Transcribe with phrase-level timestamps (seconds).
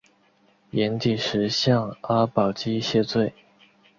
[0.71, 3.31] 寅底石向阿保机谢罪。